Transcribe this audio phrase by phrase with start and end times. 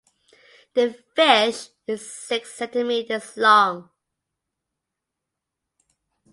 [0.73, 3.91] The fish is six centimeters long.